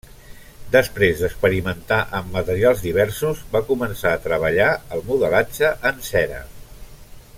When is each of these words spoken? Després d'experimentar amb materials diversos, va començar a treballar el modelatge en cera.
Després 0.75 1.19
d'experimentar 1.25 1.99
amb 2.19 2.33
materials 2.37 2.81
diversos, 2.85 3.43
va 3.57 3.63
començar 3.69 4.15
a 4.15 4.23
treballar 4.25 4.71
el 4.97 5.05
modelatge 5.11 5.71
en 5.93 6.03
cera. 6.09 6.41